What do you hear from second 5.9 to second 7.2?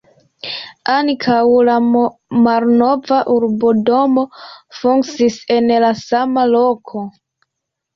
sama loko.